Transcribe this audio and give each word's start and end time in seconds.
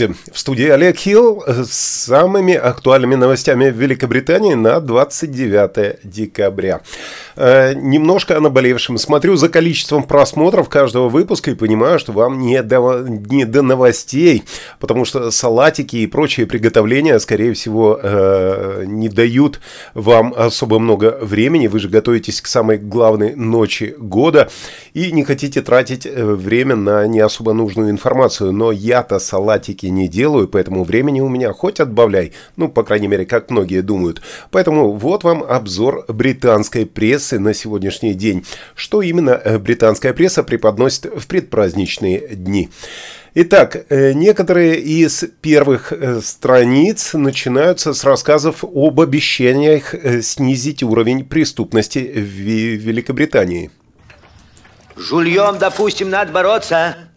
Здравствуйте! 0.00 0.32
В 0.32 0.38
студии 0.38 0.68
Олег 0.68 0.96
Хилл 0.96 1.44
с 1.46 2.04
самыми 2.06 2.54
актуальными 2.54 3.16
новостями 3.16 3.68
в 3.68 3.76
Великобритании 3.76 4.54
на 4.54 4.80
29 4.80 5.98
декабря. 6.04 6.80
Э, 7.36 7.74
немножко 7.74 8.36
о 8.36 8.40
наболевшем. 8.40 8.96
Смотрю 8.96 9.36
за 9.36 9.48
количеством 9.48 10.04
просмотров 10.04 10.68
каждого 10.68 11.08
выпуска 11.08 11.50
и 11.50 11.54
понимаю, 11.54 11.98
что 11.98 12.12
вам 12.12 12.38
не 12.38 12.62
до, 12.62 13.04
не 13.08 13.44
до 13.44 13.62
новостей, 13.62 14.44
потому 14.78 15.04
что 15.04 15.30
салатики 15.30 15.96
и 15.96 16.06
прочие 16.06 16.46
приготовления, 16.46 17.18
скорее 17.18 17.52
всего, 17.52 18.00
э, 18.02 18.84
не 18.86 19.08
дают 19.08 19.60
вам 19.92 20.32
особо 20.36 20.78
много 20.78 21.18
времени. 21.20 21.66
Вы 21.66 21.78
же 21.78 21.88
готовитесь 21.88 22.40
к 22.40 22.46
самой 22.46 22.78
главной 22.78 23.34
ночи 23.34 23.94
года 23.98 24.50
и 24.94 25.12
не 25.12 25.24
хотите 25.24 25.60
тратить 25.60 26.06
э, 26.06 26.24
время 26.24 26.76
на 26.76 27.06
не 27.06 27.20
особо 27.20 27.52
нужную 27.52 27.90
информацию. 27.90 28.52
Но 28.52 28.72
я-то 28.72 29.18
салатики 29.18 29.89
не 29.90 30.08
делаю, 30.08 30.48
поэтому 30.48 30.84
времени 30.84 31.20
у 31.20 31.28
меня 31.28 31.52
хоть 31.52 31.80
отбавляй. 31.80 32.32
Ну, 32.56 32.68
по 32.68 32.82
крайней 32.82 33.08
мере, 33.08 33.26
как 33.26 33.50
многие 33.50 33.82
думают. 33.82 34.22
Поэтому 34.50 34.92
вот 34.92 35.24
вам 35.24 35.42
обзор 35.42 36.04
британской 36.08 36.86
прессы 36.86 37.38
на 37.38 37.54
сегодняшний 37.54 38.14
день, 38.14 38.44
что 38.74 39.02
именно 39.02 39.30
э, 39.30 39.58
британская 39.58 40.12
пресса 40.12 40.42
преподносит 40.42 41.06
в 41.06 41.26
предпраздничные 41.26 42.28
дни. 42.30 42.70
Итак, 43.34 43.84
э, 43.88 44.12
некоторые 44.12 44.80
из 44.80 45.24
первых 45.40 45.92
э, 45.92 46.20
страниц 46.22 47.14
начинаются 47.14 47.94
с 47.94 48.04
рассказов 48.04 48.64
об 48.64 49.00
обещаниях 49.00 49.94
снизить 50.22 50.82
уровень 50.82 51.24
преступности 51.24 51.98
в 51.98 52.24
Великобритании. 52.24 53.70
Жульем, 54.96 55.58
допустим, 55.58 56.10
надо 56.10 56.32
бороться. 56.32 57.09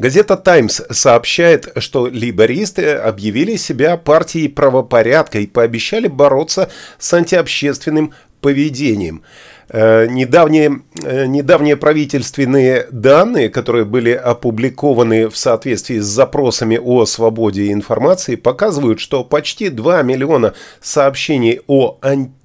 Газета 0.00 0.38
«Таймс» 0.38 0.80
сообщает, 0.88 1.72
что 1.76 2.08
лейбористы 2.10 2.92
объявили 2.92 3.56
себя 3.56 3.98
партией 3.98 4.48
правопорядка 4.48 5.40
и 5.40 5.46
пообещали 5.46 6.08
бороться 6.08 6.70
с 6.98 7.12
антиобщественным 7.12 8.14
поведением. 8.40 9.22
Э, 9.68 10.06
недавние, 10.06 10.80
э, 11.02 11.26
недавние 11.26 11.76
правительственные 11.76 12.86
данные, 12.90 13.50
которые 13.50 13.84
были 13.84 14.12
опубликованы 14.12 15.28
в 15.28 15.36
соответствии 15.36 15.98
с 15.98 16.06
запросами 16.06 16.78
о 16.78 17.04
свободе 17.04 17.70
информации, 17.70 18.36
показывают, 18.36 19.00
что 19.00 19.22
почти 19.22 19.68
2 19.68 20.00
миллиона 20.00 20.54
сообщений 20.80 21.60
о 21.66 21.98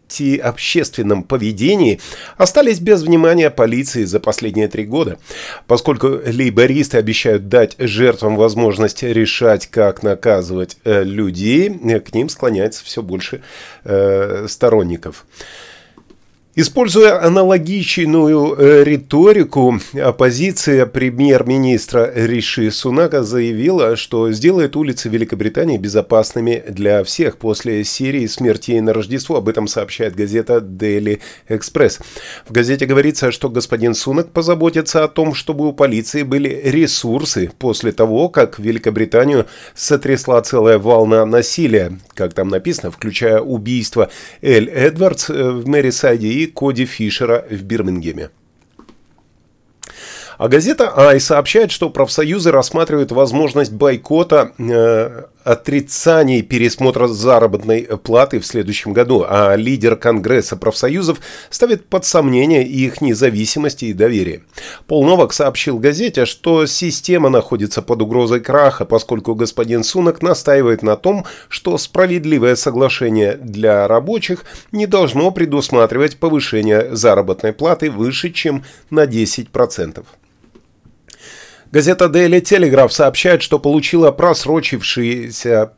антиобщественном 0.05 1.23
поведении 1.23 1.99
остались 2.37 2.79
без 2.79 3.03
внимания 3.03 3.49
полиции 3.49 4.03
за 4.03 4.19
последние 4.19 4.67
три 4.67 4.85
года. 4.85 5.17
Поскольку 5.67 6.07
лейбористы 6.07 6.97
обещают 6.97 7.49
дать 7.49 7.75
жертвам 7.79 8.35
возможность 8.35 9.03
решать, 9.03 9.67
как 9.67 10.03
наказывать 10.03 10.77
э, 10.83 11.03
людей, 11.03 11.69
к 11.99 12.13
ним 12.13 12.29
склоняется 12.29 12.83
все 12.83 13.01
больше 13.01 13.41
э, 13.83 14.45
сторонников. 14.47 15.25
Используя 16.57 17.21
аналогичную 17.21 18.55
э, 18.57 18.83
риторику, 18.85 19.77
оппозиция 20.01 20.85
премьер-министра 20.85 22.09
Риши 22.15 22.71
Сунака 22.71 23.23
заявила, 23.23 23.97
что 23.97 24.31
сделает 24.31 24.77
улицы 24.77 25.09
Великобритании 25.09 25.77
безопасными 25.77 26.63
для 26.69 27.03
всех 27.03 27.35
после 27.35 27.83
серии 27.83 28.25
смертей 28.27 28.79
на 28.79 28.93
Рождество. 28.93 29.35
Об 29.35 29.49
этом 29.49 29.67
сообщает 29.67 30.15
газета 30.15 30.59
Daily 30.59 31.19
Express. 31.49 32.01
В 32.47 32.53
газете 32.53 32.85
говорится, 32.85 33.33
что 33.33 33.49
господин 33.49 33.93
Сунак 33.93 34.31
позаботится 34.31 35.03
о 35.03 35.09
том, 35.09 35.33
чтобы 35.33 35.67
у 35.67 35.73
полиции 35.73 36.23
были 36.23 36.61
ресурсы 36.63 37.51
после 37.59 37.91
того, 37.91 38.29
как 38.29 38.59
Великобританию 38.59 39.45
сотрясла 39.73 40.41
целая 40.41 40.79
волна 40.79 41.25
насилия, 41.25 41.99
как 42.13 42.33
там 42.33 42.47
написано, 42.47 42.91
включая 42.91 43.41
убийство 43.41 44.09
Эль 44.41 44.69
Эдвардс 44.69 45.29
э, 45.29 45.51
в 45.51 45.67
Мэрисайде 45.67 46.29
и 46.29 46.44
Коди 46.45 46.85
Фишера 46.85 47.45
в 47.49 47.63
Бирмингеме. 47.63 48.29
А 50.37 50.47
газета 50.49 50.91
«Ай» 50.97 51.19
сообщает, 51.19 51.71
что 51.71 51.89
профсоюзы 51.89 52.51
рассматривают 52.51 53.11
возможность 53.11 53.71
бойкота 53.71 54.51
э, 54.57 55.23
отрицании 55.45 56.41
пересмотра 56.41 57.07
заработной 57.07 57.83
платы 57.83 58.39
в 58.39 58.45
следующем 58.45 58.93
году, 58.93 59.23
а 59.27 59.55
лидер 59.55 59.95
Конгресса 59.95 60.57
профсоюзов 60.57 61.21
ставит 61.51 61.85
под 61.85 62.03
сомнение 62.03 62.63
их 62.67 62.99
независимость 62.99 63.83
и 63.83 63.93
доверие. 63.93 64.41
Пол 64.87 65.05
Новак 65.05 65.33
сообщил 65.33 65.77
газете, 65.77 66.25
что 66.25 66.65
система 66.65 67.29
находится 67.29 67.83
под 67.83 68.01
угрозой 68.01 68.39
краха, 68.39 68.85
поскольку 68.85 69.35
господин 69.35 69.83
Сунок 69.83 70.23
настаивает 70.23 70.81
на 70.81 70.95
том, 70.95 71.25
что 71.47 71.77
справедливое 71.77 72.55
соглашение 72.55 73.35
для 73.35 73.87
рабочих 73.87 74.45
не 74.71 74.87
должно 74.87 75.29
предусматривать 75.29 76.17
повышение 76.17 76.95
заработной 76.95 77.53
платы 77.53 77.91
выше, 77.91 78.31
чем 78.31 78.63
на 78.89 79.05
10%. 79.05 80.03
Газета 81.75 82.05
Daily 82.05 82.41
Telegraph 82.41 82.87
сообщает, 82.87 83.41
что 83.41 83.59
получила 83.59 84.09
просрочившиеся 84.11 85.73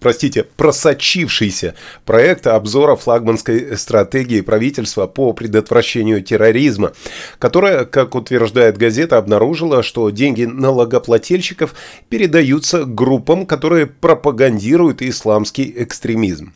простите, 0.00 0.44
просочившийся 0.56 1.74
проект 2.04 2.46
обзора 2.46 2.94
флагманской 2.96 3.76
стратегии 3.76 4.40
правительства 4.40 5.06
по 5.06 5.32
предотвращению 5.32 6.22
терроризма, 6.22 6.92
которая, 7.38 7.84
как 7.84 8.14
утверждает 8.14 8.78
газета, 8.78 9.18
обнаружила, 9.18 9.82
что 9.82 10.08
деньги 10.10 10.44
налогоплательщиков 10.44 11.74
передаются 12.08 12.84
группам, 12.84 13.46
которые 13.46 13.86
пропагандируют 13.86 15.02
исламский 15.02 15.74
экстремизм. 15.76 16.52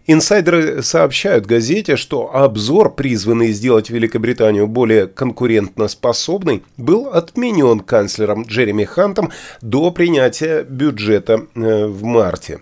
Инсайдеры 0.06 0.84
сообщают 0.84 1.46
газете, 1.46 1.98
что 1.98 2.34
обзор, 2.34 2.96
призванный 2.96 3.52
сделать 3.52 3.90
Великобританию 3.90 4.68
более 4.68 5.08
конкурентоспособной, 5.08 6.64
был 6.78 7.08
отменен 7.08 7.82
канцлером 7.82 8.44
Джереми 8.44 8.86
Хантом 8.86 9.32
до 9.62 9.92
принятия 9.92 10.64
бюджета 10.64 11.48
э, 11.56 11.88
в 11.88 12.04
марте. 12.04 12.62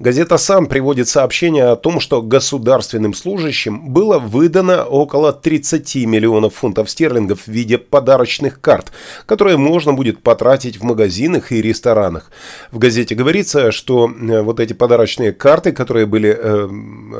Газета 0.00 0.38
«Сан» 0.38 0.66
приводит 0.66 1.08
сообщение 1.08 1.64
о 1.64 1.76
том, 1.76 1.98
что 1.98 2.22
государственным 2.22 3.14
служащим 3.14 3.92
было 3.92 4.20
выдано 4.20 4.84
около 4.84 5.32
30 5.32 6.06
миллионов 6.06 6.54
фунтов 6.54 6.88
стерлингов 6.88 7.40
в 7.42 7.48
виде 7.48 7.78
подарочных 7.78 8.60
карт, 8.60 8.92
которые 9.26 9.56
можно 9.56 9.92
будет 9.92 10.22
потратить 10.22 10.76
в 10.76 10.84
магазинах 10.84 11.50
и 11.50 11.60
ресторанах. 11.60 12.30
В 12.70 12.78
газете 12.78 13.16
говорится, 13.16 13.72
что 13.72 14.08
э, 14.08 14.40
вот 14.40 14.60
эти 14.60 14.72
подарочные 14.72 15.32
карты, 15.32 15.72
которые 15.72 16.06
были 16.06 16.30
э, 16.30 16.68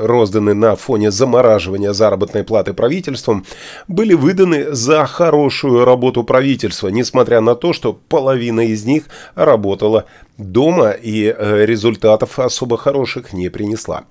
розданы 0.07 0.55
на 0.55 0.77
фоне 0.77 1.11
замораживания 1.11 1.93
заработной 1.93 2.45
платы 2.45 2.75
правительством, 2.75 3.45
были 3.89 4.15
выданы 4.15 4.73
за 4.73 5.05
хорошую 5.05 5.85
работу 5.85 6.23
правительства, 6.23 6.87
несмотря 6.87 7.41
на 7.41 7.57
то, 7.57 7.73
что 7.73 7.93
половина 7.93 8.61
из 8.61 8.85
них 8.85 9.07
работала 9.35 10.05
дома 10.39 10.91
и 10.91 11.25
э, 11.25 11.67
результатов 11.67 12.39
особо 12.39 12.79
хороших 12.79 13.33
не 13.33 13.51
принесла. 13.51 14.05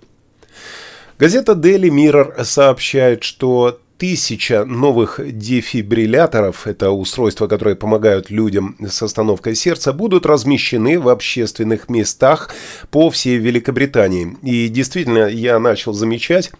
Газета 1.18 1.54
Daily 1.54 1.90
Mirror 1.90 2.44
сообщает, 2.44 3.24
что 3.24 3.80
тысяча 3.98 4.66
новых 4.66 5.20
дефибрилляторов, 5.26 6.68
это 6.68 6.92
устройства, 6.92 7.48
которые 7.48 7.76
помогают 7.76 8.30
людям 8.30 8.76
с 8.88 9.02
остановкой 9.02 9.56
сердца, 9.56 9.94
будут 9.94 10.26
размещены 10.26 11.00
в 11.00 11.10
общественных 11.10 11.90
местах 11.90 12.54
по 12.92 13.10
всей 13.10 13.38
Великобритании. 13.38 14.38
И 14.44 14.68
действительно, 14.68 15.28
я 15.28 15.58
начал 15.58 15.94
замечать, 15.94 16.52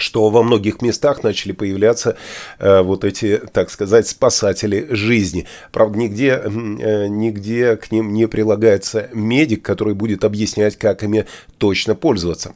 что 0.00 0.28
во 0.30 0.42
многих 0.42 0.82
местах 0.82 1.22
начали 1.22 1.52
появляться 1.52 2.16
э, 2.58 2.82
вот 2.82 3.04
эти, 3.04 3.40
так 3.52 3.70
сказать, 3.70 4.06
спасатели 4.06 4.86
жизни. 4.90 5.46
Правда, 5.72 5.98
нигде, 5.98 6.40
э, 6.42 7.06
нигде 7.08 7.76
к 7.76 7.90
ним 7.90 8.12
не 8.12 8.26
прилагается 8.26 9.08
медик, 9.12 9.62
который 9.62 9.94
будет 9.94 10.24
объяснять, 10.24 10.76
как 10.76 11.02
ими 11.02 11.26
точно 11.58 11.94
пользоваться. 11.94 12.54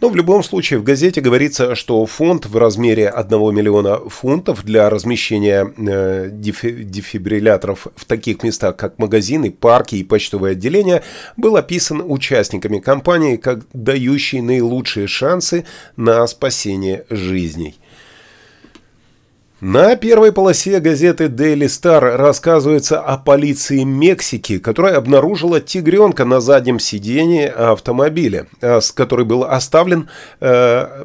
Но 0.00 0.08
в 0.08 0.16
любом 0.16 0.42
случае 0.42 0.78
в 0.78 0.84
газете 0.84 1.20
говорится, 1.20 1.74
что 1.74 2.04
фонд 2.06 2.46
в 2.46 2.56
размере 2.56 3.08
1 3.08 3.54
миллиона 3.54 3.98
фунтов 4.08 4.64
для 4.64 4.90
размещения 4.90 5.72
э, 5.76 6.28
дефи, 6.30 6.82
дефибрилляторов 6.82 7.86
в 7.96 8.04
таких 8.04 8.42
местах, 8.42 8.76
как 8.76 8.98
магазины, 8.98 9.50
парки 9.50 9.96
и 9.96 10.04
почтовые 10.04 10.52
отделения, 10.52 11.02
был 11.36 11.56
описан 11.56 12.02
участниками 12.04 12.78
компании 12.78 13.36
как 13.36 13.60
дающий 13.72 14.40
наилучшие 14.40 15.06
шансы 15.06 15.64
на 15.96 16.26
спасение 16.26 16.81
спасение 16.82 17.04
жизней. 17.10 17.74
На 19.60 19.94
первой 19.94 20.32
полосе 20.32 20.80
газеты 20.80 21.26
Daily 21.26 21.66
Star 21.66 22.16
рассказывается 22.16 23.00
о 23.00 23.16
полиции 23.16 23.84
Мексики, 23.84 24.58
которая 24.58 24.96
обнаружила 24.96 25.60
тигренка 25.60 26.24
на 26.24 26.40
заднем 26.40 26.80
сидении 26.80 27.46
автомобиля, 27.46 28.48
а, 28.60 28.80
с 28.80 28.90
который 28.90 29.24
был 29.24 29.44
оставлен, 29.44 30.08
э, 30.40 31.04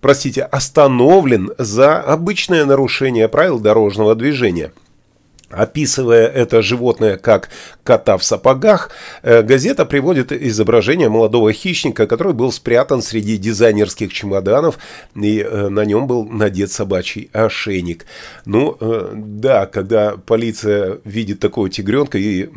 простите, 0.00 0.42
остановлен 0.42 1.52
за 1.58 2.00
обычное 2.00 2.64
нарушение 2.64 3.28
правил 3.28 3.60
дорожного 3.60 4.14
движения– 4.14 4.72
Описывая 5.50 6.26
это 6.26 6.60
животное 6.60 7.16
как 7.16 7.48
кота 7.82 8.18
в 8.18 8.24
сапогах, 8.24 8.90
э, 9.22 9.42
газета 9.42 9.86
приводит 9.86 10.30
изображение 10.30 11.08
молодого 11.08 11.52
хищника, 11.54 12.06
который 12.06 12.34
был 12.34 12.52
спрятан 12.52 13.00
среди 13.00 13.38
дизайнерских 13.38 14.12
чемоданов, 14.12 14.78
и 15.14 15.40
э, 15.40 15.68
на 15.68 15.86
нем 15.86 16.06
был 16.06 16.24
надет 16.24 16.70
собачий 16.70 17.30
ошейник. 17.32 18.04
Ну, 18.44 18.76
э, 18.78 19.12
да, 19.14 19.64
когда 19.64 20.18
полиция 20.18 20.98
видит 21.04 21.40
такого 21.40 21.70
тигренка 21.70 22.18
и 22.18 22.48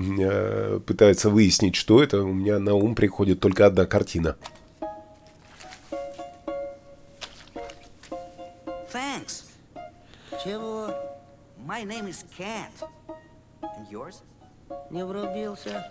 пытается 0.85 1.29
выяснить, 1.29 1.75
что 1.75 2.03
это, 2.03 2.21
у 2.23 2.33
меня 2.33 2.59
на 2.59 2.73
ум 2.73 2.95
приходит 2.95 3.39
только 3.39 3.65
одна 3.65 3.85
картина. 3.85 4.35
Thanks. 8.91 9.50
My 11.71 11.85
name 11.85 12.09
is 12.09 12.25
Cat. 12.38 12.89
And 13.62 13.89
yours? 13.89 14.23
Не 14.89 15.06
врубился. 15.06 15.89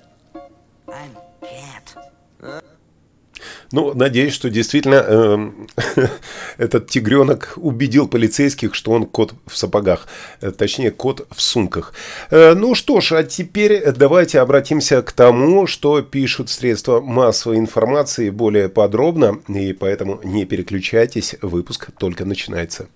I'm 0.87 1.17
Cat. 1.41 2.61
Ну, 3.73 3.95
надеюсь, 3.95 4.35
что 4.35 4.51
действительно 4.51 5.03
э, 5.07 6.09
этот 6.59 6.91
тигренок 6.91 7.55
убедил 7.57 8.09
полицейских, 8.09 8.75
что 8.75 8.91
он 8.91 9.07
кот 9.07 9.33
в 9.47 9.57
сапогах, 9.57 10.07
э, 10.43 10.51
точнее 10.51 10.91
кот 10.91 11.27
в 11.31 11.41
сумках. 11.41 11.95
Э, 12.31 12.53
ну 12.53 12.75
что 12.75 13.01
ж, 13.01 13.13
а 13.13 13.25
теперь 13.25 13.91
давайте 13.93 14.41
обратимся 14.41 15.01
к 15.01 15.13
тому, 15.13 15.67
что 15.67 16.03
пишут 16.03 16.51
средства 16.51 17.01
массовой 17.01 17.57
информации 17.57 18.29
более 18.29 18.69
подробно, 18.69 19.41
и 19.49 19.73
поэтому 19.73 20.21
не 20.25 20.45
переключайтесь, 20.45 21.37
выпуск 21.41 21.89
только 21.97 22.27
начинается. 22.27 22.89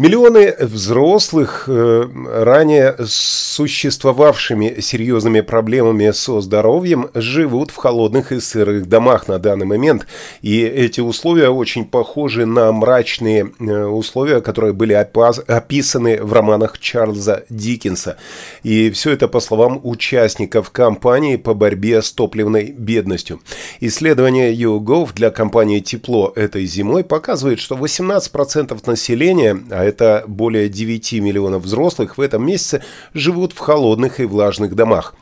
Миллионы 0.00 0.54
взрослых, 0.58 1.64
э, 1.66 2.08
ранее 2.24 2.96
существовавшими 3.04 4.80
серьезными 4.80 5.42
проблемами 5.42 6.10
со 6.12 6.40
здоровьем, 6.40 7.10
живут 7.12 7.70
в 7.70 7.76
холодных 7.76 8.32
и 8.32 8.40
сырых 8.40 8.88
домах 8.88 9.28
на 9.28 9.38
данный 9.38 9.66
момент. 9.66 10.06
И 10.40 10.62
эти 10.62 11.02
условия 11.02 11.50
очень 11.50 11.84
похожи 11.84 12.46
на 12.46 12.72
мрачные 12.72 13.52
э, 13.60 13.84
условия, 13.84 14.40
которые 14.40 14.72
были 14.72 14.94
описаны 14.94 16.22
в 16.22 16.32
романах 16.32 16.78
Чарльза 16.78 17.44
Диккенса. 17.50 18.16
И 18.62 18.90
все 18.92 19.10
это 19.10 19.28
по 19.28 19.38
словам 19.38 19.82
участников 19.82 20.70
кампании 20.70 21.36
по 21.36 21.52
борьбе 21.52 22.00
с 22.00 22.10
топливной 22.10 22.70
бедностью. 22.70 23.42
Исследование 23.80 24.54
YouGov 24.54 25.10
для 25.14 25.30
компании 25.30 25.80
«Тепло» 25.80 26.32
этой 26.34 26.64
зимой 26.64 27.04
показывает, 27.04 27.60
что 27.60 27.74
18% 27.74 28.80
населения, 28.86 29.62
а 29.68 29.89
это 29.90 30.24
более 30.26 30.68
9 30.68 31.12
миллионов 31.20 31.64
взрослых, 31.64 32.16
в 32.16 32.20
этом 32.20 32.46
месяце 32.46 32.82
живут 33.12 33.52
в 33.52 33.58
холодных 33.58 34.20
и 34.20 34.24
влажных 34.24 34.74
домах 34.74 35.14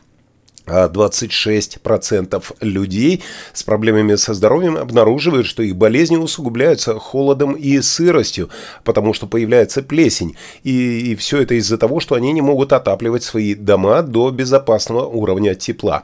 26% 0.69 2.43
людей 2.61 3.23
с 3.53 3.63
проблемами 3.63 4.15
со 4.15 4.33
здоровьем 4.33 4.77
обнаруживают, 4.77 5.47
что 5.47 5.63
их 5.63 5.75
болезни 5.75 6.15
усугубляются 6.15 6.97
холодом 6.99 7.53
и 7.53 7.81
сыростью, 7.81 8.49
потому 8.83 9.13
что 9.13 9.27
появляется 9.27 9.81
плесень. 9.81 10.35
И, 10.63 11.11
и 11.11 11.15
все 11.15 11.41
это 11.41 11.55
из-за 11.55 11.77
того, 11.77 11.99
что 11.99 12.15
они 12.15 12.31
не 12.31 12.41
могут 12.41 12.73
отапливать 12.73 13.23
свои 13.23 13.55
дома 13.55 14.01
до 14.01 14.31
безопасного 14.31 15.05
уровня 15.05 15.55
тепла. 15.55 16.03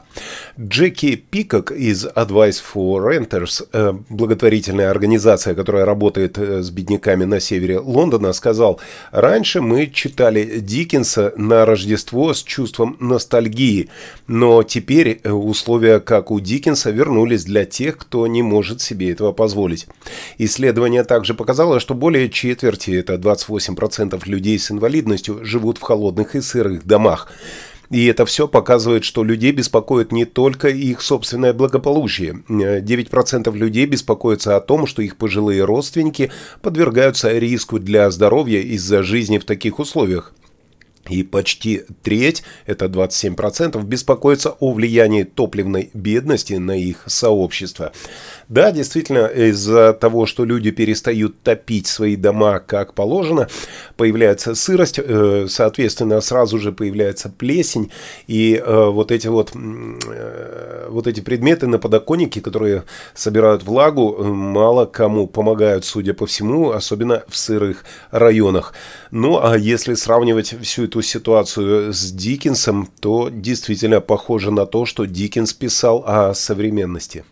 Джеки 0.58 1.16
Пикок 1.16 1.72
из 1.72 2.06
Advice 2.06 2.60
for 2.74 3.00
Renters, 3.00 3.66
э, 3.72 3.92
благотворительная 4.08 4.90
организация, 4.90 5.54
которая 5.54 5.84
работает 5.84 6.38
э, 6.38 6.62
с 6.62 6.70
бедняками 6.70 7.24
на 7.24 7.40
севере 7.40 7.78
Лондона, 7.78 8.32
сказал, 8.32 8.80
«Раньше 9.10 9.60
мы 9.60 9.86
читали 9.86 10.60
Диккенса 10.60 11.32
на 11.36 11.64
Рождество 11.64 12.34
с 12.34 12.42
чувством 12.42 12.96
ностальгии, 13.00 13.88
но 14.26 14.55
но 14.56 14.62
теперь 14.62 15.20
э, 15.22 15.30
условия, 15.32 16.00
как 16.00 16.30
у 16.30 16.40
Диккенса, 16.40 16.90
вернулись 16.90 17.44
для 17.44 17.66
тех, 17.66 17.98
кто 17.98 18.26
не 18.26 18.42
может 18.42 18.80
себе 18.80 19.12
этого 19.12 19.32
позволить. 19.32 19.86
Исследование 20.38 21.04
также 21.04 21.34
показало, 21.34 21.78
что 21.78 21.92
более 21.92 22.30
четверти, 22.30 22.92
это 22.92 23.16
28% 23.16 24.18
людей 24.24 24.58
с 24.58 24.70
инвалидностью, 24.70 25.44
живут 25.44 25.76
в 25.76 25.82
холодных 25.82 26.34
и 26.34 26.40
сырых 26.40 26.86
домах. 26.86 27.30
И 27.90 28.06
это 28.06 28.24
все 28.24 28.48
показывает, 28.48 29.04
что 29.04 29.24
людей 29.24 29.52
беспокоит 29.52 30.10
не 30.10 30.24
только 30.24 30.68
их 30.68 31.02
собственное 31.02 31.52
благополучие. 31.52 32.42
9% 32.48 33.54
людей 33.54 33.84
беспокоятся 33.84 34.56
о 34.56 34.62
том, 34.62 34.86
что 34.86 35.02
их 35.02 35.16
пожилые 35.16 35.64
родственники 35.64 36.30
подвергаются 36.62 37.38
риску 37.38 37.78
для 37.78 38.10
здоровья 38.10 38.60
из-за 38.62 39.02
жизни 39.02 39.36
в 39.36 39.44
таких 39.44 39.78
условиях. 39.80 40.32
И 41.08 41.22
почти 41.22 41.84
треть, 42.02 42.42
это 42.66 42.86
27%, 42.86 43.82
беспокоится 43.84 44.50
о 44.50 44.72
влиянии 44.72 45.22
топливной 45.22 45.90
бедности 45.94 46.54
на 46.54 46.76
их 46.76 47.04
сообщество. 47.06 47.92
Да, 48.48 48.70
действительно, 48.70 49.26
из-за 49.26 49.92
того, 49.92 50.26
что 50.26 50.44
люди 50.44 50.70
перестают 50.70 51.40
топить 51.42 51.86
свои 51.86 52.16
дома 52.16 52.60
как 52.60 52.94
положено, 52.94 53.48
появляется 53.96 54.54
сырость, 54.54 54.98
э, 54.98 55.46
соответственно, 55.48 56.20
сразу 56.20 56.58
же 56.58 56.72
появляется 56.72 57.28
плесень, 57.28 57.90
и 58.26 58.60
э, 58.64 58.84
вот 58.90 59.10
эти 59.10 59.28
вот, 59.28 59.52
э, 59.54 60.86
вот 60.90 61.06
эти 61.06 61.20
предметы 61.20 61.66
на 61.66 61.78
подоконнике, 61.78 62.40
которые 62.40 62.84
собирают 63.14 63.62
влагу, 63.64 64.24
мало 64.24 64.86
кому 64.86 65.26
помогают, 65.26 65.84
судя 65.84 66.14
по 66.14 66.26
всему, 66.26 66.70
особенно 66.70 67.24
в 67.28 67.36
сырых 67.36 67.84
районах. 68.10 68.74
Ну, 69.10 69.40
а 69.42 69.56
если 69.56 69.94
сравнивать 69.94 70.54
всю 70.62 70.84
эту 70.84 70.95
ситуацию 71.02 71.92
с 71.92 72.10
Диккенсом, 72.12 72.88
то 73.00 73.28
действительно 73.30 74.00
похоже 74.00 74.50
на 74.50 74.66
то, 74.66 74.86
что 74.86 75.04
Диккенс 75.04 75.52
писал 75.52 76.04
о 76.06 76.34
современности. 76.34 77.24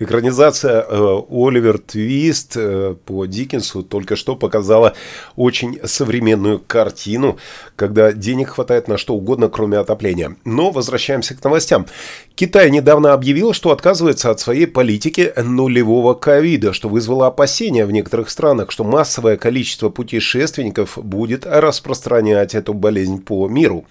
Экранизация 0.00 0.86
э, 0.88 1.20
Оливер 1.28 1.78
Твист 1.78 2.56
э, 2.56 2.94
по 3.04 3.26
Диккенсу 3.26 3.82
только 3.82 4.14
что 4.14 4.36
показала 4.36 4.94
очень 5.34 5.80
современную 5.84 6.60
картину, 6.60 7.38
когда 7.74 8.12
денег 8.12 8.50
хватает 8.50 8.86
на 8.86 8.96
что 8.96 9.14
угодно, 9.14 9.48
кроме 9.48 9.78
отопления. 9.78 10.36
Но 10.44 10.70
возвращаемся 10.70 11.34
к 11.34 11.42
новостям. 11.42 11.86
Китай 12.36 12.70
недавно 12.70 13.12
объявил, 13.12 13.52
что 13.52 13.72
отказывается 13.72 14.30
от 14.30 14.38
своей 14.38 14.66
политики 14.66 15.32
нулевого 15.36 16.14
ковида, 16.14 16.72
что 16.72 16.88
вызвало 16.88 17.26
опасения 17.26 17.84
в 17.84 17.90
некоторых 17.90 18.30
странах, 18.30 18.70
что 18.70 18.84
массовое 18.84 19.36
количество 19.36 19.88
путешественников 19.88 20.96
будет 20.96 21.44
распространять 21.44 22.54
эту 22.54 22.72
болезнь 22.72 23.20
по 23.20 23.48
миру. 23.48 23.84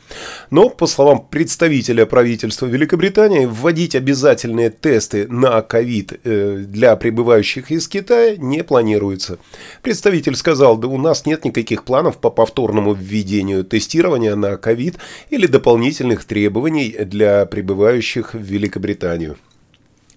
Но, 0.51 0.69
по 0.69 0.87
словам 0.87 1.27
представителя 1.29 2.05
правительства 2.05 2.65
Великобритании, 2.65 3.45
вводить 3.45 3.95
обязательные 3.95 4.69
тесты 4.69 5.27
на 5.27 5.61
ковид 5.61 5.96
вид 5.97 6.19
э, 6.23 6.65
для 6.67 6.95
прибывающих 6.95 7.71
из 7.71 7.87
Китая 7.87 8.35
не 8.37 8.63
планируется. 8.63 9.37
Представитель 9.81 10.35
сказал, 10.35 10.77
да 10.77 10.87
у 10.87 10.97
нас 10.97 11.25
нет 11.25 11.45
никаких 11.45 11.83
планов 11.83 12.17
по 12.17 12.29
повторному 12.29 12.93
введению 12.93 13.63
тестирования 13.63 14.35
на 14.35 14.57
ковид 14.57 14.97
или 15.29 15.47
дополнительных 15.47 16.25
требований 16.25 16.95
для 17.05 17.45
прибывающих 17.45 18.33
в 18.33 18.41
Великобританию. 18.41 19.37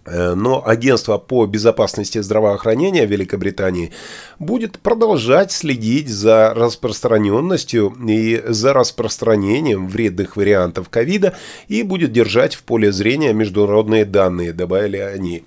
Э, 0.07 0.35
но 0.35 0.67
агентство 0.67 1.19
по 1.19 1.45
безопасности 1.47 2.21
здравоохранения 2.21 3.05
Великобритании 3.05 3.93
будет 4.39 4.79
продолжать 4.79 5.53
следить 5.53 6.09
за 6.09 6.55
распространенностью 6.55 7.95
и 8.09 8.43
за 8.47 8.73
распространением 8.73 9.89
вредных 9.89 10.37
вариантов 10.37 10.89
ковида 10.89 11.37
и 11.69 11.83
будет 11.83 12.13
держать 12.13 12.55
в 12.55 12.63
поле 12.63 12.93
зрения 12.93 13.35
международные 13.35 14.07
данные, 14.07 14.55
добавили 14.55 14.97
они. 14.97 15.45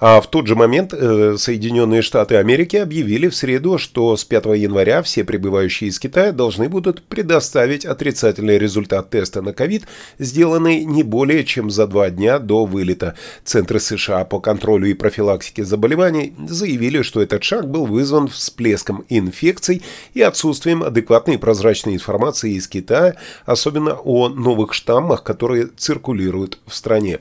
А 0.00 0.22
в 0.22 0.28
тот 0.28 0.46
же 0.46 0.56
момент 0.56 0.94
э, 0.94 1.36
Соединенные 1.36 2.00
Штаты 2.00 2.36
Америки 2.36 2.76
объявили 2.76 3.28
в 3.28 3.36
среду, 3.36 3.76
что 3.76 4.16
с 4.16 4.24
5 4.24 4.46
января 4.56 5.02
все 5.02 5.24
прибывающие 5.24 5.90
из 5.90 5.98
Китая 5.98 6.32
должны 6.32 6.70
будут 6.70 7.02
предоставить 7.02 7.84
отрицательный 7.84 8.58
результат 8.58 9.10
теста 9.10 9.42
на 9.42 9.52
ковид, 9.52 9.84
сделанный 10.18 10.86
не 10.86 11.02
более 11.02 11.44
чем 11.44 11.70
за 11.70 11.86
два 11.86 12.08
дня 12.08 12.38
до 12.38 12.64
вылета. 12.64 13.14
Центры 13.44 13.78
США 13.90 14.24
по 14.24 14.40
контролю 14.40 14.88
и 14.88 14.94
профилактике 14.94 15.64
заболеваний 15.64 16.32
заявили, 16.46 17.02
что 17.02 17.20
этот 17.20 17.42
шаг 17.42 17.68
был 17.68 17.86
вызван 17.86 18.28
всплеском 18.28 19.04
инфекций 19.08 19.82
и 20.14 20.22
отсутствием 20.22 20.82
адекватной 20.82 21.34
и 21.34 21.38
прозрачной 21.38 21.94
информации 21.94 22.52
из 22.52 22.68
Китая, 22.68 23.16
особенно 23.46 23.94
о 23.94 24.28
новых 24.28 24.74
штаммах, 24.74 25.22
которые 25.22 25.66
циркулируют 25.76 26.58
в 26.66 26.74
стране. 26.74 27.20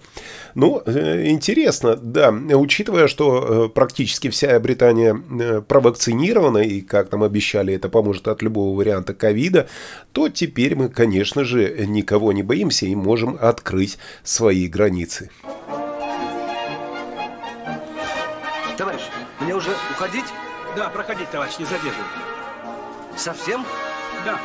Ну, 0.55 0.81
э, 0.85 1.29
интересно, 1.29 1.95
да, 1.95 2.31
учитывая, 2.31 3.07
что 3.07 3.65
э, 3.65 3.69
практически 3.69 4.29
вся 4.29 4.59
Британия 4.59 5.15
э, 5.15 5.61
провакцинирована, 5.61 6.59
и, 6.59 6.81
как 6.81 7.11
нам 7.11 7.23
обещали, 7.23 7.73
это 7.73 7.89
поможет 7.89 8.27
от 8.27 8.41
любого 8.41 8.77
варианта 8.77 9.13
ковида, 9.13 9.67
то 10.11 10.29
теперь 10.29 10.75
мы, 10.75 10.89
конечно 10.89 11.43
же, 11.43 11.85
никого 11.87 12.31
не 12.31 12.43
боимся 12.43 12.85
и 12.85 12.95
можем 12.95 13.37
открыть 13.39 13.97
свои 14.23 14.67
границы. 14.67 15.29
Мне 19.49 19.55
уже 19.55 19.75
уходить? 19.89 20.25
Да, 20.75 20.89
проходить, 20.89 21.31
товарищ, 21.31 21.57
не 21.57 21.65
задерживай. 21.65 22.05
Совсем? 23.17 23.65
Да. 24.23 24.39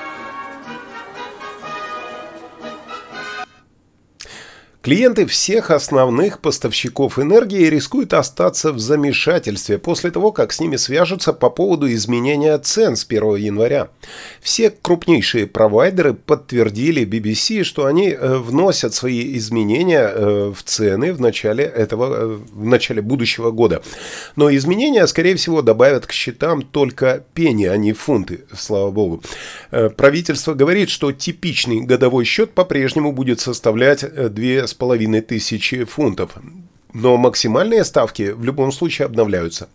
Клиенты 4.85 5.25
всех 5.25 5.71
основных 5.71 6.41
поставщиков 6.41 7.19
энергии 7.19 7.71
рискуют 7.71 8.13
остаться 8.13 8.71
в 8.71 8.79
замешательстве 8.79 9.79
после 9.79 10.11
того, 10.11 10.31
как 10.31 10.53
с 10.53 10.61
ними 10.61 10.77
свяжутся 10.77 11.33
по 11.33 11.49
поводу 11.49 11.91
изменения 11.91 12.59
цен 12.59 12.95
с 12.95 13.07
1 13.09 13.37
января. 13.37 13.89
Все 14.43 14.69
крупнейшие 14.69 15.47
провайдеры 15.47 16.13
подтвердили 16.13 17.07
BBC, 17.07 17.65
что 17.65 17.87
они 17.87 18.11
э, 18.11 18.37
вносят 18.37 18.93
свои 18.93 19.35
изменения 19.39 20.07
э, 20.07 20.53
в 20.55 20.63
цены 20.63 21.15
в 21.15 21.21
начале, 21.23 21.65
этого, 21.65 22.15
э, 22.15 22.27
в 22.53 22.67
начале 22.67 23.01
будущего 23.01 23.53
года. 23.53 23.83
Но 24.37 24.55
изменения, 24.55 25.07
скорее 25.07 25.37
всего, 25.37 25.63
добавят 25.63 26.07
к 26.07 26.13
счетам 26.13 26.61
только 26.61 27.25
пени, 27.33 27.65
а 27.65 27.79
не 27.79 27.95
фунты, 27.95 28.45
слава 28.55 28.91
богу. 28.91 29.23
Правительство 29.97 30.53
говорит, 30.53 30.91
что 30.91 31.11
типичный 31.11 31.81
годовой 31.81 32.27
счет 32.27 32.51
по-прежнему 32.51 33.13
будет 33.13 33.41
составлять 33.41 34.05
2,5 34.05 34.74
половиной 34.75 35.21
тысячи 35.21 35.85
фунтов. 35.85 36.33
Но 36.95 37.17
максимальные 37.17 37.85
ставки 37.85 38.31
в 38.31 38.45
любом 38.45 38.71
случае 38.71 39.07
обновляются. 39.07 39.69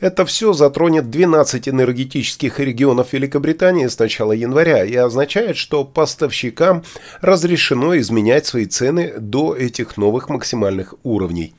Это 0.00 0.26
все 0.26 0.52
затронет 0.52 1.08
12 1.10 1.66
энергетических 1.66 2.60
регионов 2.60 3.14
Великобритании 3.14 3.86
с 3.86 3.98
начала 3.98 4.32
января 4.32 4.84
и 4.84 4.94
означает, 4.94 5.56
что 5.56 5.84
поставщикам 5.84 6.84
разрешено 7.22 7.96
изменять 7.96 8.44
свои 8.44 8.66
цены 8.66 9.14
до 9.18 9.56
этих 9.56 9.96
новых 9.96 10.28
максимальных 10.28 10.94
уровней. 11.04 11.54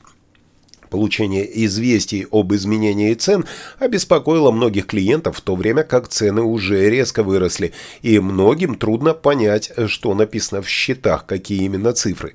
Получение 0.90 1.48
известий 1.66 2.26
об 2.32 2.52
изменении 2.52 3.14
цен 3.14 3.44
обеспокоило 3.78 4.50
многих 4.50 4.86
клиентов, 4.86 5.38
в 5.38 5.40
то 5.40 5.54
время 5.54 5.84
как 5.84 6.08
цены 6.08 6.42
уже 6.42 6.90
резко 6.90 7.22
выросли, 7.22 7.72
и 8.02 8.18
многим 8.18 8.74
трудно 8.74 9.14
понять, 9.14 9.70
что 9.86 10.14
написано 10.14 10.62
в 10.62 10.68
счетах, 10.68 11.26
какие 11.26 11.62
именно 11.62 11.92
цифры. 11.92 12.34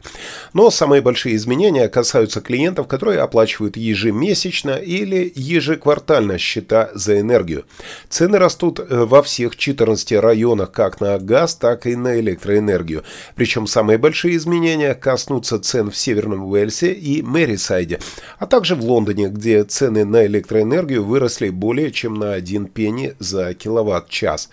Но 0.53 0.71
самые 0.71 1.01
большие 1.01 1.35
изменения 1.35 1.89
касаются 1.89 2.39
клиентов, 2.39 2.88
которые 2.88 3.19
оплачивают 3.19 3.75
ежемесячно 3.75 4.71
или 4.71 5.31
ежеквартально 5.35 6.38
счета 6.38 6.91
за 6.93 7.19
энергию. 7.19 7.65
Цены 8.09 8.38
растут 8.38 8.79
э, 8.79 9.03
во 9.03 9.21
всех 9.21 9.57
14 9.57 10.13
районах 10.13 10.71
как 10.71 11.01
на 11.01 11.19
газ, 11.19 11.55
так 11.55 11.85
и 11.85 11.95
на 11.95 12.19
электроэнергию. 12.19 13.03
Причем 13.35 13.67
самые 13.67 13.97
большие 13.97 14.38
изменения 14.38 14.93
коснутся 14.93 15.59
цен 15.59 15.91
в 15.91 15.97
Северном 15.97 16.45
Уэльсе 16.45 16.93
и 16.93 17.21
Мэрисайде, 17.21 18.00
а 18.39 18.44
также 18.45 18.75
в 18.75 18.83
Лондоне, 18.83 19.29
где 19.29 19.63
цены 19.63 20.05
на 20.05 20.25
электроэнергию 20.25 21.03
выросли 21.03 21.49
более 21.49 21.91
чем 21.91 22.15
на 22.15 22.33
1 22.33 22.67
пенни 22.67 23.15
за 23.19 23.53
киловатт-час. 23.53 24.49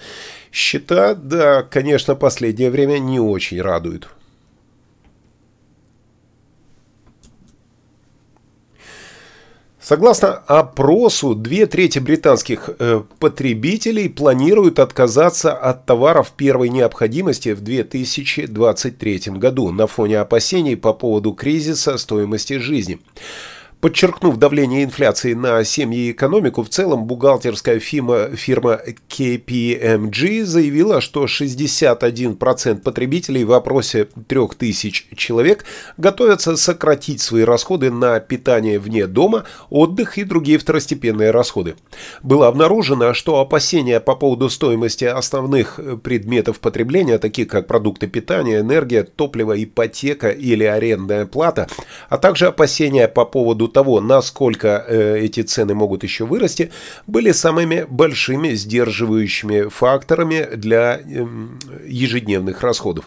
Счета, 0.50 1.14
да, 1.14 1.62
конечно, 1.62 2.14
последнее 2.14 2.70
время 2.70 2.99
не 2.99 3.20
очень 3.20 3.61
радуют. 3.61 4.08
Согласно 9.82 10.34
опросу, 10.46 11.34
две 11.34 11.66
трети 11.66 11.99
британских 11.99 12.70
э, 12.78 13.02
потребителей 13.18 14.08
планируют 14.08 14.78
отказаться 14.78 15.52
от 15.52 15.87
товаров 15.87 16.32
первой 16.37 16.68
необходимости 16.68 17.49
в 17.49 17.62
2023 17.62 19.22
году 19.32 19.72
на 19.72 19.88
фоне 19.88 20.20
опасений 20.20 20.76
по 20.76 20.92
поводу 20.92 21.32
кризиса 21.32 21.99
стоимости 21.99 22.58
жизни. 22.58 23.00
Подчеркнув 23.83 24.37
давление 24.37 24.85
инфляции 24.85 25.35
на 25.35 25.65
семьи 25.65 26.07
и 26.07 26.12
экономику, 26.12 26.62
в 26.62 26.69
целом 26.69 27.05
бухгалтерская 27.05 27.81
фирма, 27.81 28.29
фирма 28.37 28.81
KPMG 29.09 30.45
заявила, 30.45 31.01
что 31.01 31.25
61% 31.25 32.81
потребителей 32.81 33.43
в 33.43 33.53
опросе 33.53 34.07
3000 34.29 35.17
человек 35.17 35.65
готовятся 35.97 36.57
сократить 36.57 37.21
свои 37.21 37.43
расходы 37.43 37.91
на 37.91 38.21
питание 38.21 38.79
вне 38.79 39.09
дома, 39.09 39.47
отдых 39.69 40.17
и 40.17 40.23
другие 40.23 40.59
второстепенные 40.59 41.33
расходы. 41.33 41.75
Было 42.23 42.47
обнаружено, 42.47 43.15
что 43.15 43.41
опасения 43.41 43.99
по 43.99 44.15
поводу 44.15 44.49
стоимости 44.49 45.07
основных 45.07 45.81
предметов 46.05 46.61
потребления, 46.61 47.19
таких 47.19 47.49
как 47.49 47.67
продукты 47.67 48.07
питания, 48.07 48.61
энергия, 48.61 49.03
топливо, 49.03 49.61
ипотека 49.61 50.29
или 50.29 50.62
арендная 50.62 51.27
плата, 51.27 51.67
а 52.09 52.17
также 52.17 52.47
опасения 52.47 53.09
по 53.09 53.25
поводу 53.25 53.72
того, 53.73 54.00
насколько 54.00 54.85
э, 54.87 55.19
эти 55.21 55.43
цены 55.43 55.75
могут 55.75 56.02
еще 56.02 56.25
вырасти, 56.25 56.71
были 57.07 57.33
самыми 57.33 57.87
большими 57.88 58.50
сдерживающими 58.55 59.69
факторами 59.69 60.49
для 60.55 61.00
э, 61.00 61.26
ежедневных 61.87 62.62
расходов. 62.62 63.07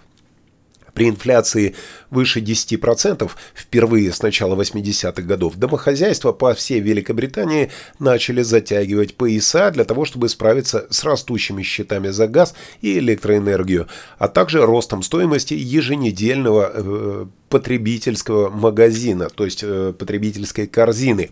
При 0.95 1.09
инфляции 1.09 1.75
выше 2.09 2.39
10% 2.39 3.29
впервые 3.53 4.13
с 4.13 4.21
начала 4.21 4.55
80-х 4.55 5.21
годов 5.23 5.57
домохозяйства 5.57 6.31
по 6.31 6.53
всей 6.53 6.79
Великобритании 6.79 7.69
начали 7.99 8.41
затягивать 8.41 9.15
пояса 9.15 9.71
для 9.71 9.83
того, 9.83 10.05
чтобы 10.05 10.29
справиться 10.29 10.87
с 10.89 11.03
растущими 11.03 11.63
счетами 11.63 12.07
за 12.07 12.29
газ 12.29 12.55
и 12.81 12.97
электроэнергию, 12.99 13.89
а 14.17 14.29
также 14.29 14.65
ростом 14.65 15.03
стоимости 15.03 15.53
еженедельного 15.53 16.71
э, 16.73 17.25
потребительского 17.49 18.49
магазина, 18.49 19.27
то 19.29 19.43
есть 19.43 19.63
э, 19.63 19.93
потребительской 19.99 20.65
корзины. 20.65 21.29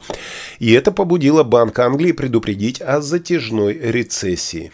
И 0.60 0.74
это 0.74 0.92
побудило 0.92 1.44
Банк 1.44 1.80
Англии 1.80 2.12
предупредить 2.12 2.82
о 2.82 3.00
затяжной 3.00 3.76
рецессии. 3.76 4.74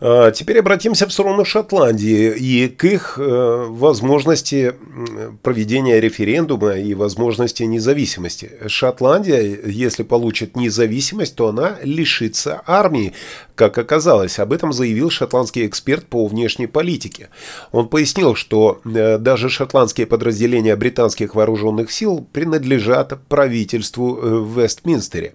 Теперь 0.00 0.58
обратимся 0.58 1.06
в 1.06 1.12
сторону 1.12 1.44
Шотландии 1.44 2.34
и 2.36 2.68
к 2.68 2.84
их 2.84 3.18
э, 3.18 3.66
возможности 3.68 4.74
проведения 5.42 6.00
референдума 6.00 6.72
и 6.72 6.94
возможности 6.94 7.62
независимости. 7.62 8.50
Шотландия, 8.66 9.58
если 9.64 10.02
получит 10.02 10.56
независимость, 10.56 11.36
то 11.36 11.48
она 11.48 11.78
лишится 11.82 12.62
армии, 12.66 13.14
как 13.54 13.78
оказалось. 13.78 14.38
Об 14.38 14.52
этом 14.52 14.72
заявил 14.72 15.10
шотландский 15.10 15.66
эксперт 15.66 16.06
по 16.06 16.26
внешней 16.26 16.66
политике. 16.66 17.30
Он 17.72 17.88
пояснил, 17.88 18.34
что 18.34 18.80
э, 18.84 19.18
даже 19.18 19.48
шотландские 19.48 20.06
подразделения 20.06 20.76
британских 20.76 21.34
вооруженных 21.34 21.90
сил 21.90 22.26
принадлежат 22.32 23.18
правительству 23.28 24.16
э, 24.16 24.36
в 24.40 24.60
Вестминстере. 24.60 25.34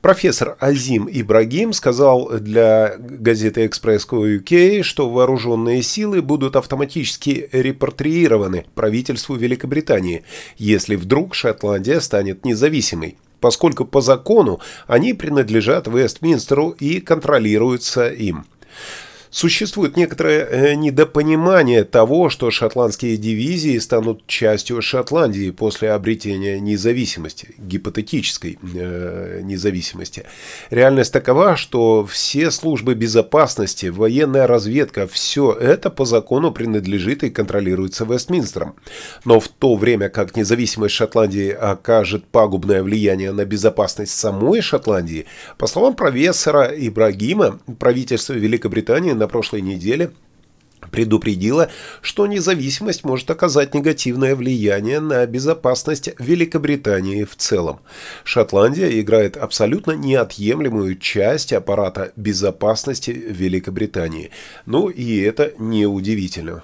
Профессор 0.00 0.56
Азим 0.60 1.08
Ибрагим 1.10 1.72
сказал 1.72 2.30
для 2.38 2.94
газеты 2.98 3.66
«Экспресс 3.66 4.06
UK», 4.06 4.82
что 4.82 5.10
вооруженные 5.10 5.82
силы 5.82 6.22
будут 6.22 6.56
автоматически 6.56 7.48
репатриированы 7.52 8.66
правительству 8.74 9.34
Великобритании, 9.34 10.24
если 10.56 10.96
вдруг 10.96 11.34
Шотландия 11.34 12.00
станет 12.00 12.44
независимой 12.44 13.16
поскольку 13.40 13.84
по 13.84 14.00
закону 14.00 14.60
они 14.88 15.14
принадлежат 15.14 15.86
Вестминстеру 15.86 16.70
и 16.70 17.00
контролируются 17.00 18.08
им. 18.08 18.46
Существует 19.30 19.96
некоторое 19.96 20.44
э, 20.44 20.74
недопонимание 20.74 21.84
того, 21.84 22.30
что 22.30 22.50
шотландские 22.50 23.16
дивизии 23.16 23.78
станут 23.78 24.26
частью 24.26 24.80
Шотландии 24.80 25.50
после 25.50 25.92
обретения 25.92 26.58
независимости, 26.60 27.54
гипотетической 27.58 28.58
э, 28.74 29.40
независимости. 29.42 30.24
Реальность 30.70 31.12
такова, 31.12 31.56
что 31.56 32.06
все 32.06 32.50
службы 32.50 32.94
безопасности, 32.94 33.86
военная 33.86 34.46
разведка, 34.46 35.06
все 35.06 35.52
это 35.52 35.90
по 35.90 36.04
закону 36.04 36.50
принадлежит 36.50 37.22
и 37.22 37.30
контролируется 37.30 38.04
Вестминстером. 38.04 38.76
Но 39.24 39.40
в 39.40 39.48
то 39.48 39.76
время 39.76 40.08
как 40.08 40.36
независимость 40.36 40.94
Шотландии 40.94 41.50
окажет 41.50 42.24
пагубное 42.24 42.82
влияние 42.82 43.32
на 43.32 43.44
безопасность 43.44 44.18
самой 44.18 44.62
Шотландии, 44.62 45.26
по 45.58 45.66
словам 45.66 45.94
профессора 45.94 46.70
Ибрагима, 46.74 47.60
правительство 47.78 48.32
Великобритании 48.32 49.12
на 49.12 49.27
прошлой 49.28 49.60
неделе 49.60 50.10
предупредила, 50.90 51.70
что 52.00 52.26
независимость 52.26 53.04
может 53.04 53.30
оказать 53.30 53.74
негативное 53.74 54.34
влияние 54.34 55.00
на 55.00 55.26
безопасность 55.26 56.10
Великобритании 56.18 57.24
в 57.24 57.36
целом. 57.36 57.80
Шотландия 58.24 59.00
играет 59.00 59.36
абсолютно 59.36 59.92
неотъемлемую 59.92 60.98
часть 60.98 61.52
аппарата 61.52 62.12
безопасности 62.16 63.10
Великобритании. 63.10 64.30
Ну 64.66 64.88
и 64.88 65.18
это 65.20 65.52
неудивительно. 65.58 66.62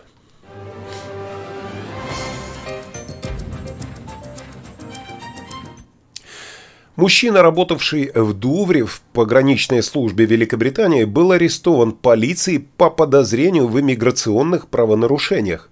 Мужчина, 6.96 7.42
работавший 7.42 8.12
в 8.14 8.34
Дувре 8.34 8.84
в 8.84 9.02
пограничной 9.12 9.82
службе 9.82 10.26
Великобритании, 10.26 11.04
был 11.04 11.32
арестован 11.32 11.92
полицией 11.92 12.60
по 12.76 12.88
подозрению 12.88 13.66
в 13.66 13.80
иммиграционных 13.80 14.68
правонарушениях. 14.68 15.70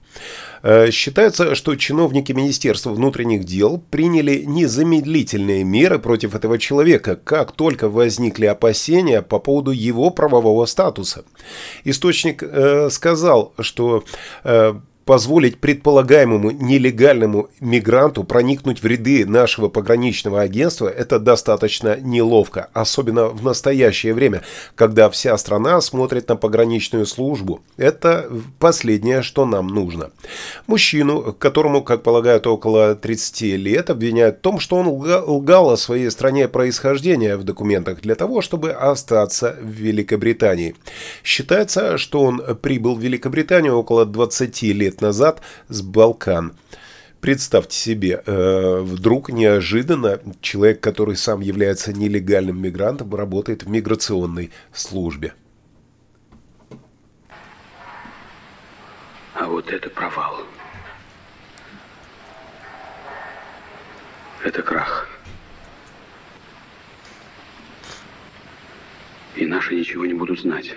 Э, 0.65 0.91
считается, 0.91 1.55
что 1.55 1.77
чиновники 1.77 2.33
Министерства 2.33 2.91
внутренних 2.91 3.45
дел 3.45 3.83
приняли 3.91 4.43
незамедлительные 4.45 5.63
меры 5.63 6.01
против 6.01 6.35
этого 6.35 6.59
человека, 6.59 7.17
как 7.17 7.53
только 7.53 7.89
возникли 7.89 8.47
опасения 8.47 9.23
по 9.23 9.39
поводу 9.39 9.71
его 9.71 10.11
правового 10.11 10.67
статуса. 10.67 11.25
Источник 11.85 12.43
э, 12.43 12.91
сказал, 12.91 13.53
что 13.61 14.05
э, 14.45 14.75
позволить 15.05 15.59
предполагаемому 15.59 16.51
нелегальному 16.51 17.51
мигранту 17.61 18.25
проникнуть 18.25 18.83
в 18.83 18.87
ряды 18.87 19.27
нашего 19.27 19.69
пограничного 19.69 20.41
агентства– 20.41 20.89
это 20.89 21.19
достаточно 21.19 21.99
неловко, 22.01 22.69
особенно 22.73 23.29
в 23.29 23.43
настоящее 23.43 24.15
время, 24.15 24.43
когда 24.75 25.11
вся 25.11 25.37
страна 25.39 25.81
смотрит 25.81 26.29
на 26.29 26.37
пограничную 26.37 27.07
службу. 27.07 27.63
Это 27.77 28.31
последнее, 28.59 29.23
что 29.23 29.45
нам 29.45 29.69
нужно. 29.69 30.11
Мужчину, 30.67 31.35
которому, 31.39 31.83
как 31.83 32.03
полагают, 32.03 32.47
около 32.47 32.95
30 32.95 33.43
лет, 33.59 33.91
обвиняют 33.91 34.39
в 34.39 34.41
том, 34.41 34.61
что 34.61 34.77
он 34.77 34.87
лгал 34.87 35.71
о 35.71 35.77
своей 35.77 36.11
стране 36.11 36.49
происхождения 36.49 37.37
в 37.37 37.45
документах 37.45 38.01
для 38.01 38.15
того, 38.15 38.41
чтобы 38.41 38.71
остаться 38.71 39.57
в 39.61 39.69
Великобритании. 39.69 40.77
Считается, 41.25 41.99
что 41.99 42.23
он 42.23 42.43
прибыл 42.61 42.95
в 42.95 43.01
Великобританию 43.01 43.77
около 43.77 44.07
20 44.07 44.63
лет 44.63 44.92
лет 44.93 45.01
назад 45.01 45.43
с 45.69 45.83
Балкан. 45.83 46.53
Представьте 47.21 47.77
себе, 47.77 48.23
э, 48.27 48.81
вдруг 48.81 49.31
неожиданно 49.31 50.21
человек, 50.41 50.81
который 50.81 51.17
сам 51.17 51.41
является 51.41 51.93
нелегальным 51.93 52.61
мигрантом, 52.61 53.15
работает 53.15 53.63
в 53.63 53.69
миграционной 53.69 54.51
службе. 54.73 55.33
А 59.35 59.47
вот 59.47 59.71
это 59.71 59.89
провал. 59.89 60.41
Это 64.45 64.63
крах. 64.63 65.09
И 69.37 69.47
наши 69.47 69.77
ничего 69.77 70.05
не 70.05 70.15
будут 70.15 70.41
знать. 70.41 70.75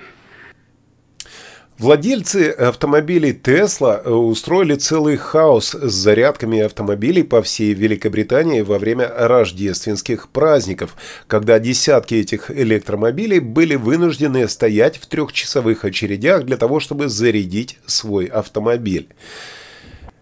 Владельцы 1.78 2.52
автомобилей 2.52 3.34
Tesla 3.34 4.02
э, 4.02 4.10
устроили 4.10 4.76
целый 4.76 5.18
хаос 5.18 5.76
с 5.76 5.92
зарядками 5.92 6.62
автомобилей 6.62 7.24
по 7.24 7.42
всей 7.42 7.74
Великобритании 7.74 8.62
во 8.62 8.80
время 8.80 9.12
рождественских 9.14 10.30
праздников, 10.30 10.96
когда 11.28 11.60
десятки 11.60 12.16
этих 12.16 12.50
электромобилей 12.50 13.40
были 13.40 13.76
вынуждены 13.76 14.48
стоять 14.48 14.96
в 14.96 15.06
трехчасовых 15.08 15.84
очередях 15.84 16.46
для 16.46 16.56
того, 16.56 16.80
чтобы 16.80 17.10
зарядить 17.10 17.78
свой 17.86 18.28
автомобиль. 18.28 19.10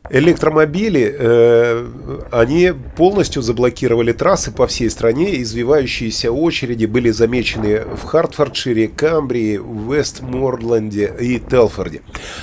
Электромобили, 0.09 1.15
э, 1.17 1.87
они 2.29 2.73
полностью 2.97 3.41
заблокировали 3.41 4.11
трассы 4.11 4.51
по 4.51 4.67
всей 4.67 4.89
стране, 4.89 5.41
извивающиеся 5.41 6.29
очереди 6.29 6.85
были 6.85 7.09
замечены 7.09 7.83
в 7.85 8.03
Хартфордшире, 8.03 8.89
Камбрии, 8.89 9.61
Вестморленде 9.63 11.15
и 11.21 11.39
Телфорде. 11.39 12.01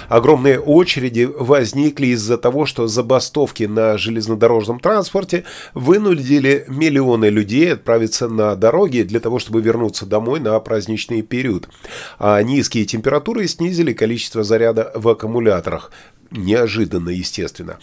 Огромные 0.08 0.58
очереди 0.58 1.28
возникли 1.30 2.06
из-за 2.08 2.38
того, 2.38 2.64
что 2.64 2.88
забастовки 2.88 3.64
на 3.64 3.98
железнодорожном 3.98 4.80
транспорте 4.80 5.44
вынудили 5.74 6.64
миллионы 6.66 7.26
людей 7.26 7.74
отправиться 7.74 8.28
на 8.28 8.56
дороги 8.56 9.02
для 9.02 9.20
того, 9.20 9.38
чтобы 9.38 9.60
вернуться 9.60 10.06
домой 10.06 10.40
на 10.40 10.58
праздничный 10.60 11.20
период. 11.20 11.68
А 12.18 12.42
низкие 12.42 12.86
температуры 12.86 13.46
снизили 13.46 13.92
количество 13.92 14.44
заряда 14.44 14.92
в 14.94 15.06
аккумуляторах 15.10 15.92
неожиданно, 16.30 17.10
естественно. 17.10 17.78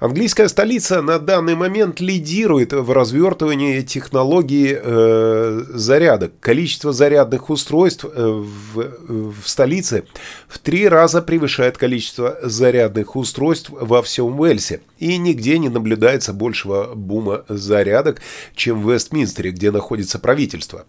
Английская 0.00 0.48
столица 0.48 1.02
на 1.02 1.18
данный 1.18 1.54
момент 1.54 2.00
лидирует 2.00 2.72
в 2.72 2.90
развертывании 2.92 3.82
технологии 3.82 4.78
э, 4.80 5.64
зарядок. 5.68 6.32
Количество 6.40 6.92
зарядных 6.92 7.50
устройств 7.50 8.04
э, 8.04 8.08
в, 8.14 9.32
в 9.42 9.48
столице 9.48 10.04
в 10.48 10.58
три 10.58 10.88
раза 10.88 11.22
превышает 11.22 11.78
количество 11.78 12.38
зарядных 12.42 13.16
устройств 13.16 13.70
во 13.70 14.02
всем 14.02 14.38
Уэльсе. 14.38 14.80
И 14.98 15.16
нигде 15.18 15.58
не 15.58 15.68
наблюдается 15.68 16.32
большего 16.32 16.94
бума 16.94 17.44
зарядок, 17.48 18.20
чем 18.54 18.82
в 18.82 18.92
Вестминстере, 18.92 19.50
где 19.50 19.70
находится 19.70 20.18
правительство. 20.18 20.84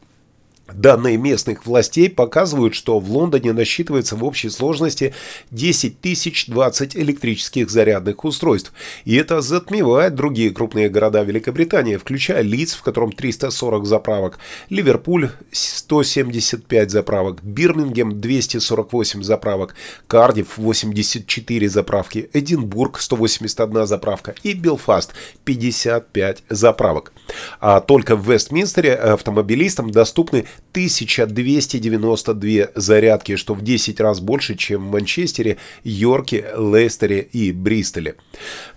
Данные 0.76 1.18
местных 1.18 1.66
властей 1.66 2.10
показывают, 2.10 2.74
что 2.74 3.00
в 3.00 3.10
Лондоне 3.12 3.54
насчитывается 3.54 4.16
в 4.16 4.24
общей 4.24 4.50
сложности 4.50 5.14
10 5.52 6.02
тысяч 6.02 6.48
20 6.48 6.96
электрических 6.96 7.70
зарядных 7.70 8.26
устройств. 8.26 8.74
И 9.06 9.16
это 9.16 9.42
затмевает 9.42 10.16
другие 10.16 10.52
крупные 10.52 10.90
города 10.90 11.24
Великобритании, 11.24 11.98
включая 11.98 12.42
Лидс, 12.42 12.74
в 12.74 12.82
котором 12.82 13.12
340 13.12 13.86
заправок, 13.86 14.40
Ливерпуль 14.70 15.30
175 15.52 16.92
заправок, 16.92 17.44
Бирмингем 17.44 18.20
248 18.20 19.24
заправок, 19.24 19.76
Кардив 20.08 20.58
84 20.58 21.70
заправки, 21.70 22.30
Эдинбург 22.34 23.00
181 23.00 23.86
заправка 23.86 24.36
и 24.44 24.54
Белфаст 24.54 25.14
55 25.46 26.44
заправок. 26.50 27.14
А 27.60 27.80
только 27.80 28.16
в 28.16 28.32
Вестминстере 28.32 28.96
автомобилистам 28.96 29.92
доступны 29.92 30.46
1292 30.72 32.70
зарядки, 32.76 33.36
что 33.36 33.54
в 33.54 33.62
10 33.62 34.00
раз 34.00 34.20
больше, 34.20 34.56
чем 34.56 34.88
в 34.88 34.92
Манчестере, 34.92 35.58
Йорке, 35.84 36.46
Лестере 36.58 37.22
и 37.22 37.52
Бристоле. 37.52 38.16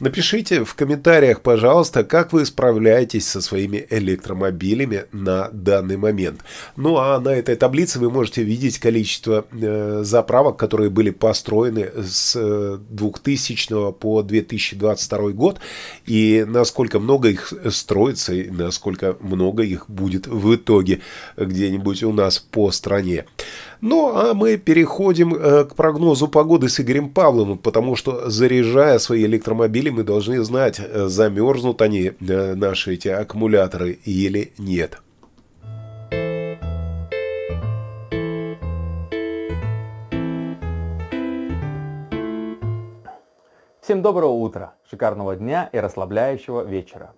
Напишите 0.00 0.64
в 0.64 0.74
комментариях, 0.74 1.40
пожалуйста, 1.40 2.04
как 2.04 2.32
вы 2.32 2.44
справляетесь 2.44 3.26
со 3.26 3.40
своими 3.40 3.86
электромобилями 3.90 5.04
на 5.12 5.48
данный 5.52 5.96
момент. 5.96 6.42
Ну 6.76 6.98
а 6.98 7.18
на 7.20 7.30
этой 7.30 7.56
таблице 7.56 7.98
вы 7.98 8.10
можете 8.10 8.42
видеть 8.42 8.78
количество 8.78 9.46
э, 9.52 10.00
заправок, 10.04 10.56
которые 10.56 10.90
были 10.90 11.10
построены 11.10 11.90
с 11.96 12.78
2000 12.90 13.90
э, 13.90 13.92
по 13.92 14.22
2022 14.22 15.30
год 15.30 15.60
и 16.06 16.44
насколько 16.46 16.98
много 16.98 17.30
их 17.30 17.52
строится 17.70 18.34
и 18.34 18.50
насколько 18.50 19.16
много 19.20 19.62
их 19.62 19.88
будет 19.88 20.26
в 20.26 20.54
итоге 20.54 21.00
где-нибудь 21.66 22.02
у 22.02 22.12
нас 22.12 22.38
по 22.38 22.70
стране. 22.70 23.24
Ну, 23.80 24.16
а 24.16 24.34
мы 24.34 24.56
переходим 24.56 25.34
э, 25.34 25.64
к 25.64 25.74
прогнозу 25.74 26.28
погоды 26.28 26.68
с 26.68 26.80
Игорем 26.80 27.10
Павловым, 27.10 27.58
потому 27.58 27.96
что, 27.96 28.30
заряжая 28.30 28.98
свои 28.98 29.24
электромобили, 29.24 29.90
мы 29.90 30.02
должны 30.02 30.42
знать, 30.44 30.80
э, 30.80 31.06
замерзнут 31.08 31.82
они, 31.82 32.12
э, 32.20 32.54
наши 32.54 32.94
эти 32.94 33.08
аккумуляторы, 33.08 33.98
или 34.04 34.52
нет. 34.58 34.98
Всем 43.82 44.02
доброго 44.02 44.32
утра, 44.32 44.74
шикарного 44.90 45.36
дня 45.36 45.70
и 45.72 45.78
расслабляющего 45.78 46.64
вечера. 46.64 47.12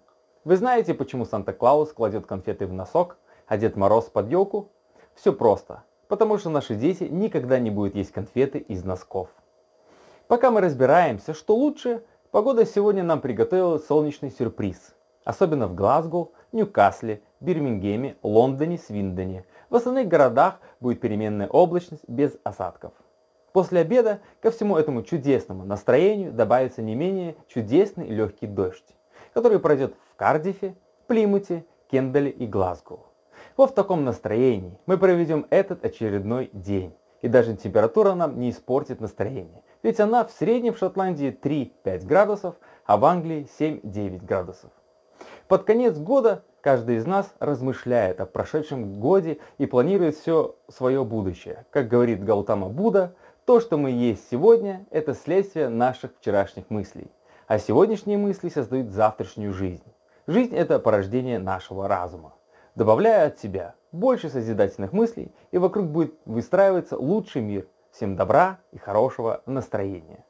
Вы 0.44 0.56
знаете, 0.56 0.92
почему 0.92 1.24
Санта-Клаус 1.24 1.92
кладет 1.92 2.26
конфеты 2.26 2.66
в 2.66 2.72
носок, 2.72 3.16
а 3.48 3.56
Дед 3.56 3.76
Мороз 3.76 4.04
под 4.04 4.30
елку? 4.30 4.70
Все 5.14 5.32
просто 5.32 5.82
потому 6.08 6.38
что 6.38 6.50
наши 6.50 6.74
дети 6.74 7.04
никогда 7.04 7.58
не 7.58 7.70
будут 7.70 7.94
есть 7.94 8.12
конфеты 8.12 8.58
из 8.58 8.84
носков. 8.84 9.28
Пока 10.26 10.50
мы 10.50 10.60
разбираемся, 10.60 11.34
что 11.34 11.54
лучше, 11.54 12.02
погода 12.30 12.66
сегодня 12.66 13.02
нам 13.02 13.20
приготовила 13.20 13.78
солнечный 13.78 14.30
сюрприз. 14.30 14.94
Особенно 15.24 15.68
в 15.68 15.74
Глазго, 15.74 16.30
Ньюкасле, 16.52 17.22
Бирмингеме, 17.40 18.16
Лондоне, 18.22 18.78
Свиндоне. 18.78 19.44
В 19.68 19.76
остальных 19.76 20.08
городах 20.08 20.58
будет 20.80 21.00
переменная 21.00 21.48
облачность 21.48 22.08
без 22.08 22.36
осадков. 22.42 22.92
После 23.52 23.80
обеда 23.80 24.20
ко 24.40 24.50
всему 24.50 24.76
этому 24.76 25.02
чудесному 25.02 25.64
настроению 25.64 26.32
добавится 26.32 26.80
не 26.80 26.94
менее 26.94 27.36
чудесный 27.48 28.08
легкий 28.08 28.46
дождь, 28.46 28.94
который 29.34 29.58
пройдет 29.58 29.94
в 30.10 30.16
Кардифе, 30.16 30.74
Плимуте, 31.06 31.64
Кендале 31.90 32.30
и 32.30 32.46
Глазго. 32.46 33.07
Вот 33.58 33.72
в 33.72 33.74
таком 33.74 34.04
настроении 34.04 34.78
мы 34.86 34.96
проведем 34.98 35.44
этот 35.50 35.84
очередной 35.84 36.48
день. 36.52 36.94
И 37.22 37.26
даже 37.26 37.56
температура 37.56 38.14
нам 38.14 38.38
не 38.38 38.50
испортит 38.50 39.00
настроение. 39.00 39.64
Ведь 39.82 39.98
она 39.98 40.24
в 40.24 40.30
среднем 40.30 40.74
в 40.74 40.78
Шотландии 40.78 41.36
3-5 41.42 42.06
градусов, 42.06 42.54
а 42.86 42.96
в 42.96 43.04
Англии 43.04 43.48
7-9 43.58 44.24
градусов. 44.24 44.70
Под 45.48 45.64
конец 45.64 45.98
года 45.98 46.44
каждый 46.60 46.98
из 46.98 47.06
нас 47.06 47.34
размышляет 47.40 48.20
о 48.20 48.26
прошедшем 48.26 49.00
годе 49.00 49.38
и 49.58 49.66
планирует 49.66 50.14
все 50.14 50.54
свое 50.68 51.04
будущее. 51.04 51.66
Как 51.70 51.88
говорит 51.88 52.22
Гаутама 52.22 52.68
Будда, 52.68 53.16
то, 53.44 53.58
что 53.58 53.76
мы 53.76 53.90
есть 53.90 54.30
сегодня, 54.30 54.86
это 54.92 55.14
следствие 55.14 55.68
наших 55.68 56.12
вчерашних 56.20 56.70
мыслей. 56.70 57.10
А 57.48 57.58
сегодняшние 57.58 58.18
мысли 58.18 58.50
создают 58.50 58.90
завтрашнюю 58.90 59.52
жизнь. 59.52 59.82
Жизнь– 60.28 60.54
это 60.56 60.78
порождение 60.78 61.40
нашего 61.40 61.88
разума 61.88 62.34
добавляя 62.78 63.26
от 63.26 63.40
себя 63.40 63.74
больше 63.90 64.30
созидательных 64.30 64.92
мыслей, 64.92 65.32
и 65.50 65.58
вокруг 65.58 65.88
будет 65.88 66.14
выстраиваться 66.24 66.96
лучший 66.96 67.42
мир. 67.42 67.66
Всем 67.90 68.14
добра 68.14 68.60
и 68.70 68.78
хорошего 68.78 69.42
настроения. 69.46 70.24